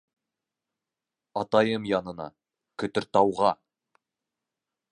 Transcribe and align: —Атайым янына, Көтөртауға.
—Атайым 1.41 1.85
янына, 1.91 2.27
Көтөртауға. 2.85 3.53